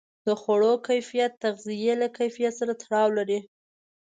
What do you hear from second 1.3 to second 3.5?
د تغذیې له کیفیت سره تړاو لري.